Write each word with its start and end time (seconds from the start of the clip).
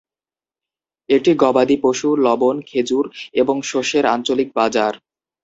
এটি 1.09 1.31
গবাদি 1.35 1.77
পশু, 1.83 2.09
লবণ, 2.25 2.55
খেজুর 2.65 3.05
এবং 3.33 3.55
শস্যের 3.61 4.05
আঞ্চলিক 4.05 4.49
বাজার। 4.55 4.93